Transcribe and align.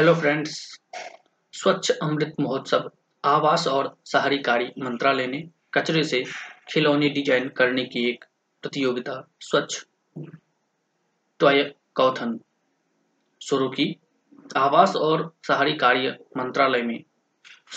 Hello 0.00 0.14
friends 0.14 0.52
स्वच्छ 1.54 1.90
अमृत 1.90 2.34
महोत्सव 2.40 2.90
आवास 3.24 3.66
और 3.68 3.98
शहरी 4.06 4.38
कार्य 4.38 4.72
मंत्रालय 4.78 5.26
ने 5.26 5.48
कचरे 5.74 6.02
से 6.02 6.24
खिलौने 6.68 7.08
डिज़ाइन 7.08 7.48
करने 7.48 7.84
की 7.84 8.08
एक 8.10 8.24
प्रतियोगिता 8.62 9.28
स्वच्छ 9.40 9.84
कौथन 11.40 12.40
शुरू 13.40 13.68
की 13.68 13.96
आवास 14.56 14.96
और 14.96 15.36
शहरी 15.46 15.74
कार्य 15.74 16.16
मंत्रालय 16.36 16.82
में 16.82 17.04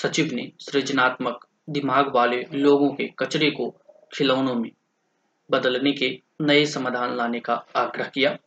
सचिव 0.02 0.34
ने 0.34 0.52
सृजनात्मक 0.60 1.48
दिमाग 1.70 2.16
वाले 2.16 2.46
लोगों 2.54 2.90
के 2.94 3.08
कचरे 3.20 3.52
को 3.52 3.70
खिलौनों 4.14 4.55
में 4.55 4.71
बदलने 5.50 5.92
के 5.92 6.20
नए 6.42 6.66
समाधान 6.66 7.16
लाने 7.16 7.40
का 7.40 7.66
आग्रह 7.76 8.08
किया 8.08 8.38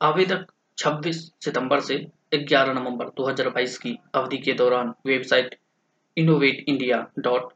आवेदक 0.00 0.44
26 0.78 1.16
सितंबर 1.44 1.80
से 1.80 1.96
11 2.34 2.72
नवंबर 2.72 3.08
2022 3.16 3.76
की 3.78 3.98
अवधि 4.14 4.38
के 4.38 4.52
दौरान 4.52 4.92
website 5.06 5.58
innovate 6.16 6.64
India 6.68 7.00
dot 7.18 7.52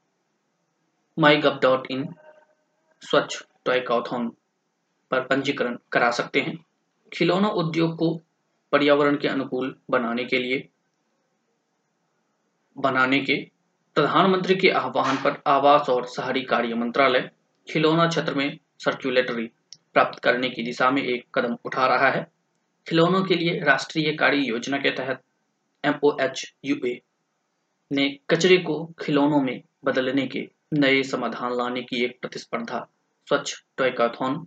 my 1.19 1.37
gov 1.37 1.59
dot 1.63 1.87
in 1.91 2.05
Swachh 3.03 3.43
Toycathon 3.65 4.29
पर 5.11 5.21
पंजीकरण 5.21 5.79
करा 5.93 6.11
सकते 6.11 6.41
हैं। 6.41 6.57
खिलौना 7.13 7.49
उद्योग 7.49 7.97
को 7.97 8.15
पर्यावरण 8.73 9.17
के 9.17 9.29
अनुकूल 9.29 9.75
बनाने 9.91 10.25
के 10.25 10.39
लिए, 10.39 10.69
बनाने 12.77 13.21
के 13.21 13.41
प्रधानमंत्री 13.97 14.57
के 14.57 14.71
आह्वान 14.75 15.17
पर 15.17 15.43
आवास 15.47 15.89
और 15.89 16.07
शहरी 16.09 16.43
कार्य 16.45 16.75
मंत्रालय 16.75 17.31
खिलौना 17.69 18.09
क्षेत्र 18.09 18.35
में 18.35 18.59
सर्कुलेटरी 18.79 19.51
प्राप्त 19.95 20.19
करने 20.19 20.51
की 20.51 20.63
दिशा 20.63 20.91
में 20.91 21.03
एक 21.03 21.27
कदम 21.35 21.57
उठा 21.65 21.87
रहा 21.87 22.11
है। 22.11 22.34
खिलौनों 22.87 23.25
के 23.25 23.35
लिए 23.35 23.61
राष्ट्रीय 23.61 24.13
कार्य 24.13 24.37
योजना 24.37 24.79
के 24.79 24.91
तहत 24.91 25.23
एम 25.85 25.99
ने 27.93 28.09
कचरे 28.31 28.57
को 28.57 28.85
खिलौनों 29.03 29.41
में 29.43 29.63
बदलने 29.85 30.27
के 30.27 30.49
नए 30.75 31.03
समाधान 31.03 31.57
लाने 31.57 31.83
की 31.83 32.05
एक 32.05 32.19
प्रतिस्पर्धा 32.21 32.89
स्वच्छ 33.29 33.55
टॉयकाथॉन 33.77 34.47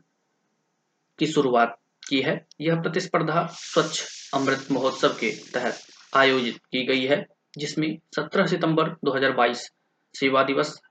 की 1.20 1.28
शुरुआत 1.28 1.78
की 2.10 2.22
है। 2.22 2.46
यह 2.62 2.82
प्रतिस्पर्धा 2.82 3.46
स्वच्छ 3.52 4.04
अमृत 4.34 4.68
महोत्सव 4.72 5.08
के 5.08 5.32
तहत 5.54 5.80
आयोजित 6.16 6.58
की 6.58 6.86
गई 6.86 7.06
है, 7.06 7.26
जिसमें 7.58 7.98
17 8.20 8.48
सितंबर 8.48 8.90
2022 9.06 9.70
सेवा 10.14 10.44
दिवस 10.44 10.82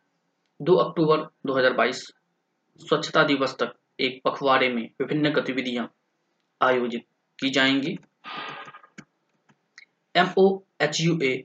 2 0.61 0.77
अक्टूबर 0.77 1.27
2022 1.47 2.03
स्वच्छता 2.81 3.23
दिवस 3.25 3.55
तक 3.55 3.75
एक 4.01 4.21
पखवाड़े 4.25 4.69
में 4.69 4.91
विभिन्न 5.01 5.31
गतिविधियाँ 5.31 5.95
आयोजित 6.63 7.05
की 7.39 7.51
जाएँगी। 7.51 7.99
एमओ 10.15 10.65
एच 10.81 11.01
यू 11.01 11.19
ए 11.23 11.45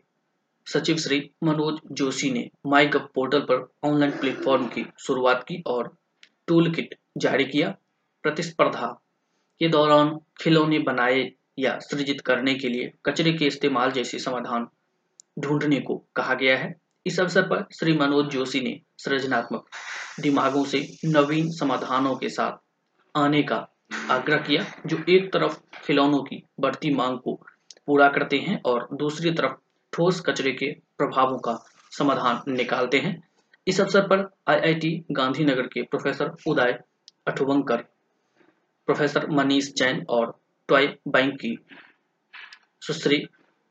सचिव 0.67 0.97
श्री 0.97 1.29
मनोज 1.43 1.79
जोशी 1.91 2.31
ने 2.31 2.49
माइगव 2.67 2.99
पोर्टल 2.99 3.39
पर 3.39 3.71
ऑनलाइन 3.83 4.11
प्लेटफॉर्म 4.11 4.67
की 4.67 4.85
शुरुआत 4.99 5.43
की 5.43 5.63
और 5.67 5.97
टूल 6.47 6.73
किट 6.73 6.95
जारी 7.17 7.45
किया 7.45 7.75
प्रतिस्पर्धा 8.23 8.87
के 9.59 9.67
दौरान 9.69 10.19
खिलौने 10.41 10.79
बनाए 10.79 11.31
या 11.59 11.77
सृजित 11.79 12.21
करने 12.21 12.53
के 12.55 12.69
लिए 12.69 12.91
कचरे 13.05 13.33
के 13.33 13.45
इस्तेमाल 13.45 13.91
जैसे 13.91 14.19
समाधान 14.19 14.67
ढूँढने 15.39 15.79
को 15.79 15.97
कहा 16.15 16.33
गया 16.33 16.57
है। 16.57 16.75
इस 17.05 17.19
अवसर 17.19 17.41
पर 17.41 17.65
श्री 17.73 17.93
मनोज 17.93 18.25
जोशी 18.25 18.59
ने 18.59 18.79
सृजनात्मक 18.97 19.65
दिमागों 20.19 20.65
से 20.65 20.97
नवीन 21.05 21.51
समाधानों 21.51 22.15
के 22.15 22.29
साथ 22.29 22.57
आने 23.17 23.43
का 23.43 23.67
आग्रह 23.91 24.37
किया, 24.37 24.65
जो 24.85 24.97
एक 25.09 25.31
तरफ़ 25.33 25.57
खिलौनों 25.83 26.21
की 26.23 26.43
बढ़ती 26.59 26.93
मांग 26.93 27.17
को 27.19 27.33
पूरा 27.87 28.07
करते 28.07 28.37
हैं 28.37 28.61
और 28.65 28.87
दूसरी 28.93 29.31
तरफ़ 29.31 29.53
ठोस 29.93 30.21
कचरे 30.25 30.51
के 30.51 30.71
प्रभावों 30.97 31.37
का 31.37 31.57
समाधान 31.91 32.41
निकालते 32.47 32.99
हैं। 32.99 33.15
इस 33.67 33.81
अवसर 33.81 34.07
पर 34.07 34.29
आईआईटी 34.47 34.91
गांधीनगर 35.11 35.67
के 35.67 35.81
प्रोफेसर 35.81 36.31
उदय 36.47 36.77
अठुवंकर, 37.27 37.77
प्रोफेसर 38.87 39.27
मनीष 39.29 39.73
जैन 39.73 40.05
और 40.09 40.33
टॉय 40.69 40.87
बैंक 41.07 41.33
की 41.39 41.57
सुश्री 42.81 43.17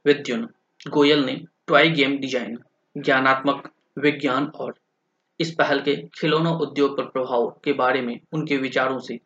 विद्युन 0.05 0.49
गोयल 0.89 1.25
ने 1.25 1.41
टॉय 1.67 1.89
गेम 1.89 2.19
डिज़ाइन, 2.19 2.59
ज्ञानात्मक 2.97 3.71
विज्ञान 3.99 4.47
और 4.55 4.75
इस 5.41 5.55
पहल 5.55 5.81
के 5.81 5.97
खिलौना 6.15 6.51
उद्योग 6.51 6.97
पर 6.97 7.05
प्रभाव 7.05 7.49
के 7.65 7.73
बारे 7.73 8.01
में 8.03 8.19
उनके 8.33 8.57
विचारों 8.57 8.99
से 8.99 9.19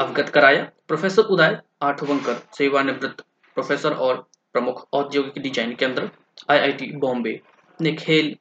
अवगत 0.00 0.28
कराया। 0.28 0.62
प्रोफेसर 0.88 1.22
उदय 1.24 1.60
आठवंकर, 1.82 2.40
सेवानिवृत्त 2.52 3.24
प्रोफेसर 3.56 3.92
और 3.92 4.16
प्रमुख 4.54 4.86
औद्योगिक 4.92 5.42
डिज़ाइन 5.42 5.74
केंद्र, 5.74 6.10
आईआईटी 6.50 6.90
बॉम्बे 6.96 7.40
ने 7.80 7.92
खेल, 7.92 8.36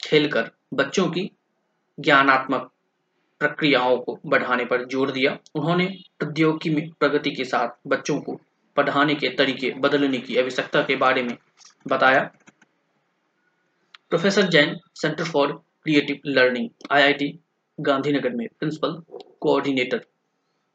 खेलकर 0.00 0.50
बच्चों 0.74 1.06
की 1.10 1.30
ज्ञानात्मक 1.98 2.70
प्रक्रियाओं 3.40 3.96
को 3.98 4.18
बढ़ाने 4.26 4.64
पर 4.64 4.84
ज़ोर 4.86 5.10
दिया। 5.10 5.36
उन्होंने 5.54 5.86
प्रौद्योगिकी 6.18 6.70
में 6.70 6.90
प्रगति 7.00 7.30
के 7.30 7.44
साथ 7.44 7.68
बच्चों 7.86 8.20
को 8.20 8.38
पढ़ाने 8.76 9.14
के 9.14 9.28
तरीके 9.28 9.70
बदलने 9.78 10.18
की 10.18 10.36
आवश्यकता 10.36 10.82
के 10.82 10.96
बारे 10.96 11.22
में 11.22 11.36
बताया। 11.88 12.20
Professor 14.10 14.48
Jain 14.48 14.76
centre 14.94 15.24
for 15.24 15.52
creative 15.82 16.20
learning, 16.26 16.68
IIT 16.92 17.38
Gandhinagar 17.78 18.30
में 18.30 18.46
प्रिंसिपल 18.58 19.02
कोऑर्डिनेटर 19.40 20.04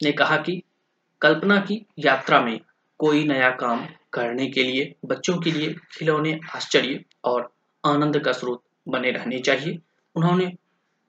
ने 0.04 0.12
कहा 0.12 0.38
कि 0.38 0.64
कल्पना 1.22 1.60
की 1.60 1.86
यात्रा 2.00 2.42
में 2.42 2.60
कोई 3.00 3.24
नया 3.24 3.50
काम 3.50 3.88
करने 4.14 4.48
के 4.48 4.64
लिए, 4.64 4.96
बच्चों 5.06 5.38
के 5.38 5.52
लिए 5.52 5.76
खिलौने 5.92 6.40
आश्चर्य 6.56 7.04
और 7.24 7.54
आनंद 7.86 8.20
का 8.20 8.32
स्रोत 8.32 8.64
बने 8.90 9.12
रहने 9.12 9.40
चाहिए। 9.40 9.80
उन्होंने 10.16 10.52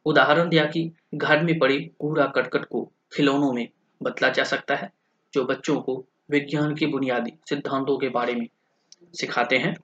उदाहरण 0.07 0.49
दिया 0.49 0.65
कि 0.65 0.93
घर 1.15 1.45
में 1.45 1.59
पड़े 1.59 1.91
कूड़ा 1.99 2.27
करकट 2.27 2.65
को 2.65 2.93
खिलौनों 3.13 3.53
में 3.53 3.69
बदला 4.03 4.29
जा 4.29 4.45
सकता 4.45 4.75
है, 4.75 4.93
जो 5.35 5.45
बच्चों 5.45 5.81
को 5.81 6.07
विज्ञान 6.31 6.75
के 6.75 6.87
बुनियादी 6.87 7.33
सिद्धांतों 7.49 7.99
के 7.99 8.09
बारे 8.09 8.35
में 8.35 8.49
सिखाते 9.15 9.59
हैं। 9.59 9.75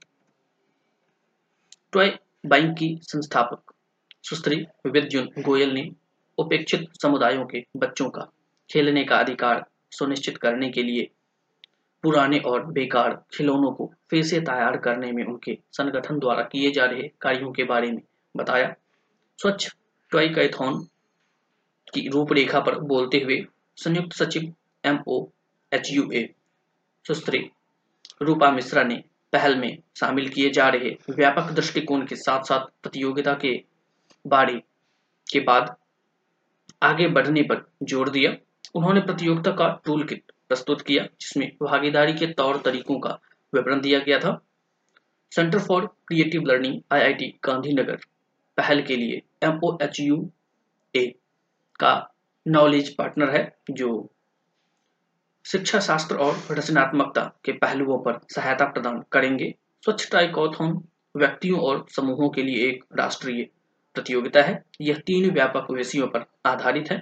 टॉय 1.92 2.18
बैंक 2.46 2.78
की 2.78 2.98
संस्थापक 3.02 3.74
सुश्री 4.22 4.66
विद्युन 4.86 5.42
गोयल 5.42 5.70
ने 5.70 5.90
उपेक्षित 6.38 6.84
समुदायों 7.02 7.46
के 7.46 7.64
बच्चों 7.76 8.10
का 8.10 8.32
खेलने 8.72 9.04
का 9.04 9.16
अधिकार 9.16 9.64
सुनिश्चित 9.92 10.36
करने 10.38 10.68
के 10.70 10.82
लिए 10.82 11.08
पुराने 12.04 12.38
और 12.46 12.64
बेकार 12.72 13.12
खिलौनों 13.34 13.72
को 13.72 13.90
फिर 14.10 14.22
से 14.22 14.40
तैयार 14.40 14.76
करने 14.76 15.10
में 15.12 15.24
उनके 15.24 15.58
संगठन 15.72 16.18
द्वारा 16.18 16.42
किए 16.42 16.70
जा 16.70 16.84
रहे 16.84 17.08
कार्यों 17.20 17.50
के 17.52 17.64
बारे 17.64 17.90
में 17.90 18.00
बताया। 18.34 18.74
स्वच्छ 19.38 19.68
टॉय 20.12 20.28
कैथॉन 20.28 20.82
की 21.88 22.08
रूपरेखा 22.08 22.60
पर 22.60 22.78
बोलते 22.86 23.18
हुए 23.18 23.44
संयुक्त 23.78 24.16
सचिव 24.16 24.52
M 24.84 24.98
O 25.08 25.24
H 25.72 25.90
U 25.92 26.10
A 26.12 26.28
Sushri 27.04 27.38
Rupa 28.22 28.50
Mishra 28.50 28.82
ने 28.82 29.02
पहल 29.32 29.56
में 29.56 29.76
शामिल 29.96 30.28
किए 30.28 30.50
जा 30.50 30.68
रहे 30.68 30.90
व्यापक 31.10 31.50
दृष्टिकोण 31.52 32.04
के 32.06 32.16
साथ 32.16 32.42
साथ 32.44 32.66
प्रतियोगिता 32.82 33.34
के 33.34 33.52
बारे 34.24 34.60
के 35.26 35.40
बाद 35.42 35.74
आगे 36.82 37.08
बढ़ने 37.08 37.42
पर 37.42 37.64
ज़ोर 37.82 38.10
दिया। 38.10 38.30
उन्होंने 38.74 39.00
प्रतियोगिता 39.00 39.50
का 39.50 39.68
टूल 39.84 40.04
किट 40.04 40.32
प्रस्तुत 40.48 40.82
किया, 40.82 41.02
जिसमें 41.20 41.50
भागीदारी 41.62 42.12
के 42.12 42.26
तौर 42.26 42.56
तरीकों 42.64 42.98
का 42.98 43.18
विवरण 43.52 43.80
दिया 43.80 43.98
गया 43.98 44.18
था। 44.18 44.40
Centre 45.32 45.58
for 45.58 45.86
creative 46.08 46.42
learning 46.42 46.80
IIT 46.92 47.26
Gandhinagar. 47.44 47.98
पहल 48.56 48.82
के 48.82 48.96
लिए 48.96 49.22
M 49.42 49.60
O 49.64 49.76
H 49.82 50.00
U 50.00 50.30
A 50.94 51.06
का 51.80 52.14
नॉलेज 52.46 52.94
पार्टनर 52.96 53.30
है, 53.30 53.56
जो 53.70 54.10
शिक्षा 55.44 55.80
शास्त्र 55.80 56.16
और 56.16 56.34
रचनात्मकता 56.50 57.22
के 57.44 57.52
पहलुओं 57.52 57.98
पर 57.98 58.20
सहायता 58.34 58.64
प्रदान 58.64 59.02
करेंगे। 59.12 59.54
स्वच्छ 59.82 60.10
टाइकॉथॉन 60.12 60.82
व्यक्तियों 61.16 61.60
और 61.60 61.86
समूहों 61.90 62.28
के 62.30 62.42
लिए 62.42 62.68
एक 62.68 62.84
राष्ट्रीय 62.98 63.42
प्रतियोगिता 63.94 64.42
है। 64.42 64.62
यह 64.80 64.98
तीन 65.06 65.30
व्यापक 65.30 65.70
विषयों 65.70 66.06
पर 66.06 66.24
आधारित 66.46 66.90
है। 66.90 66.98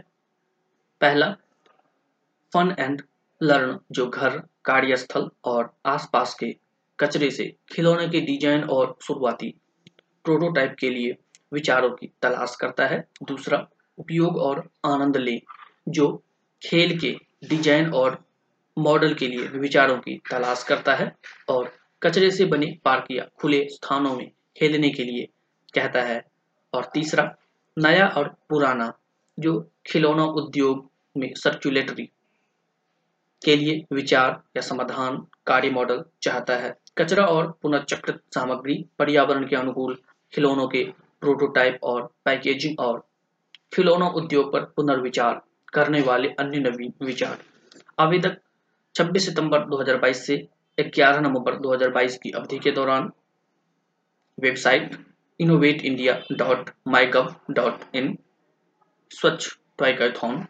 पहला 1.01 1.37
फन 2.53 2.75
एंड 2.79 3.03
लर्न, 3.41 3.79
जो 3.93 4.07
घर, 4.07 4.39
कार्यस्थल 4.65 5.29
और 5.45 5.73
आसपास 5.87 6.35
के 6.35 6.55
कचरे 6.99 7.31
से 7.31 7.45
खिलौने 7.73 8.09
के 8.09 8.21
डिज़ाइन 8.21 8.65
और 8.71 8.97
शुरुआती 9.03 9.55
प्रोटोटाइप 10.25 10.75
के 10.79 10.91
लिए 10.91 11.17
विचारों 11.53 11.91
की 11.91 12.11
तलाश 12.23 12.57
करता 12.57 12.87
है। 12.87 13.05
दूसरा, 13.23 13.67
उपयोग 13.99 14.37
और 14.39 14.69
आनंद 14.87 15.17
ले, 15.17 15.41
जो 15.89 16.23
खेल 16.63 16.99
के 16.99 17.15
डिज़ाइन 17.49 17.93
और 17.93 18.19
मॉडल 18.77 19.15
के 19.15 19.29
लिए 19.29 19.47
विचारों 19.59 19.97
की 19.99 20.21
तलाश 20.31 20.63
करता 20.63 20.95
है 20.95 21.13
और 21.49 21.73
कचरे 22.03 22.31
से 22.31 22.45
बने 22.45 22.67
पार्क 22.85 23.07
या 23.11 23.27
खुले 23.41 23.67
स्थानों 23.71 24.17
में 24.17 24.31
खेलने 24.57 24.91
के 24.91 25.05
लिए 25.05 25.29
कहता 25.75 26.03
है। 26.03 26.23
और 26.73 26.91
तीसरा, 26.95 27.25
नया 27.77 28.07
और 28.09 28.29
पुराना, 28.49 28.93
जो 29.39 29.61
खिलौना 29.87 30.25
उद्योग 30.25 30.89
में 31.17 31.33
सर्कुलेटरी 31.35 32.09
के 33.45 33.57
लिए 33.57 33.85
विचार 33.93 34.43
या 34.57 34.63
समाधान 34.63 35.27
कार्य 35.47 35.71
मॉडल 35.71 36.05
चाहता 36.23 36.57
है। 36.57 36.77
कचरा 36.99 37.27
और 37.27 37.59
पुनर्चक्रित 37.63 38.21
सामग्री 38.35 38.85
पर्यावरण 38.99 39.47
के 39.49 39.57
अनुकूल 39.57 39.99
खिलौनों 40.33 40.69
के 40.69 40.85
प्रोटोटाइप 41.21 41.79
और 41.83 42.03
पैकेजिंग 42.25 42.81
और 42.81 43.09
खिलौना 43.73 44.09
उद्योग 44.09 44.53
पर 44.53 44.61
पुनर्विचार 44.61 45.43
करने 45.73 46.01
वाले 46.01 46.29
अन्य 46.29 46.59
नवीन 46.59 46.93
विचार। 47.03 47.39
आवेदक 47.99 48.37
26 48.95 49.27
सितंबर 49.27 49.59
2022 49.67 50.27
से 50.27 50.49
11 50.79 51.21
नवंबर 51.21 51.57
2022 51.57 52.17
की 52.17 52.31
अवधि 52.31 52.59
के 52.59 52.71
दौरान 52.71 53.11
वेबसाइट 54.41 55.07
इन 57.95 58.19
स्वच्छ 59.11 59.59
टॉयकथॉन 59.79 60.47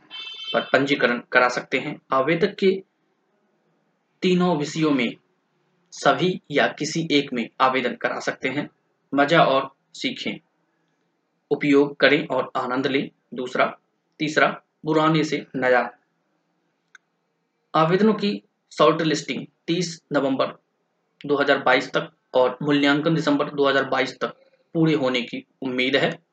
पर 0.52 0.60
पंजीकरण 0.60 1.22
करा 1.32 1.48
सकते 1.48 1.78
हैं। 1.78 2.00
आवेदक 2.12 2.54
के 2.54 2.82
तीनों 4.22 4.56
विषयों 4.56 4.90
में 4.90 5.16
सभी 5.92 6.40
या 6.50 6.66
किसी 6.66 7.08
एक 7.10 7.32
में 7.32 7.48
आवेदन 7.60 7.94
करा 7.94 8.20
सकते 8.20 8.48
हैं। 8.48 8.70
मज़ा 9.14 9.44
और 9.44 9.74
सीखें। 9.94 10.40
उपयोग 11.50 12.00
करें 12.00 12.26
और 12.26 12.52
आनंद 12.56 12.86
लें। 12.86 13.10
दूसरा, 13.34 13.78
तीसरा, 14.18 14.46
पुराने 14.84 15.24
से 15.24 15.46
नया। 15.56 15.90
आवेदनों 17.74 18.14
की 18.14 18.42
शॉर्ट 18.78 19.02
लिस्टिंग 19.02 19.46
30 19.66 20.02
नवंबर 20.12 20.46
2022 21.26 21.88
तक 21.88 22.12
और 22.34 22.58
मूल्यांकन 22.62 23.14
दिसंबर 23.14 23.50
2022 23.50 24.18
तक 24.20 24.28
पूरे 24.74 24.94
होने 24.94 25.22
की 25.22 25.46
उम्मीद 25.62 25.96
है। 25.96 26.29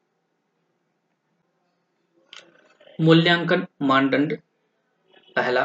मूल्यांकन 3.00 3.66
मानदंड। 3.82 4.34
पहला 5.36 5.64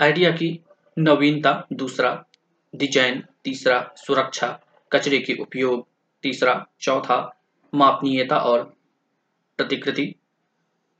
आइडिया 0.00 0.30
की 0.30 0.48
नवीनता। 0.96 1.52
दूसरा 1.72 2.12
डिज़ाइन 2.74 3.22
तीसरा, 3.44 3.80
सुरक्षा। 3.96 4.48
कचरे 4.92 5.18
के 5.18 5.34
उपयोग। 5.34 5.86
तीसरा, 6.22 6.54
चौथा, 6.80 7.18
मापनीयता 7.72 8.38
और 8.38 8.62
प्रतिकृति। 9.58 10.14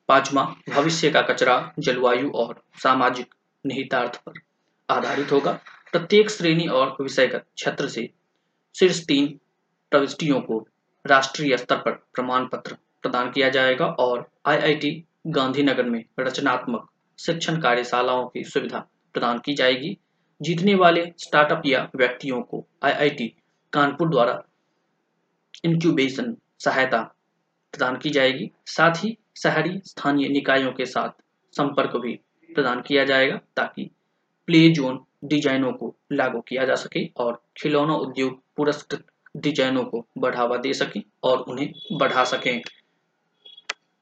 पांचवा, 0.08 0.44
भविष्य 0.68 1.10
का 1.10 1.22
कचरा, 1.22 1.72
जलवायु 1.78 2.30
और 2.30 2.62
सामाजिक 2.82 3.34
निहितार्थ 3.64 4.22
पर 4.22 4.40
आधारित 4.88 5.32
होगा। 5.32 5.58
प्रत्येक 5.92 6.30
श्रेणी 6.30 6.66
और 6.66 6.96
विषयगत 7.00 7.46
क्षेत्र 7.56 7.88
से 7.88 8.10
शीर्ष 8.74 9.04
तीन 9.06 9.38
प्रविष्टियों 9.92 10.40
को 10.40 10.66
राष्ट्रीय 11.04 11.56
स्तर 11.56 11.76
पर 11.76 11.92
प्रमाण 12.14 12.46
पत्र 12.46 12.76
प्रदान 13.02 13.30
किया 13.30 13.48
जाएगा 13.48 13.86
और 13.86 14.28
आईआईटी 14.46 15.04
गांधीनगर 15.26 15.84
में 15.84 16.04
रचनात्मक 16.20 16.88
शिक्षण 17.18 17.60
कार्यशालाओं 17.60 18.26
की 18.28 18.44
सुविधा 18.44 18.78
प्रदान 19.14 19.38
की 19.38 19.54
जाएगी। 19.54 19.96
जीतने 20.40 20.74
वाले 20.74 21.04
स्टार्टअप 21.18 21.62
या 21.66 21.88
व्यक्तियों 21.96 22.40
को 22.42 22.66
आईआईटी 22.82 23.26
कानपुर 23.72 24.08
द्वारा 24.08 24.42
इंक्यूबेशन 25.64 26.36
सहायता 26.58 27.02
प्रदान 27.72 27.96
की 27.96 28.10
जाएगी। 28.10 28.50
साथ 28.66 29.04
ही 29.04 29.16
शहरी 29.36 29.80
स्थानीय 29.84 30.28
निकायों 30.28 30.72
के 30.72 30.86
साथ 30.86 31.22
संपर्क 31.54 31.96
भी 31.96 32.18
प्रदान 32.50 32.80
किया 32.80 33.04
जाएगा 33.04 33.40
ताकि 33.56 33.90
प्ले 34.46 34.68
जोन 34.68 35.04
डिजाइनों 35.24 35.72
को 35.72 35.94
लागू 36.12 36.40
किया 36.40 36.64
जा 36.64 36.74
सके 36.74 37.06
और 37.16 37.42
खिलौना 37.56 37.94
उद्योग 37.94 38.42
पुरस्कृत 38.56 39.04
डिजाइनों 39.36 39.84
को 39.84 40.06
बढ़ावा 40.18 40.56
दे 40.56 40.72
सके 40.72 41.00
और 41.22 41.38
उन्हें 41.38 41.72
बढ़ा 41.92 42.24
सकें। 42.24 42.62